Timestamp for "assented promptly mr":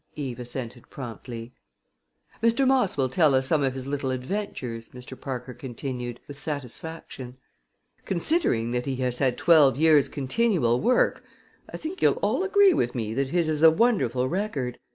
0.39-2.65